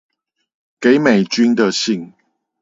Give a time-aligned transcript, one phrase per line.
[0.79, 2.11] 給美君的信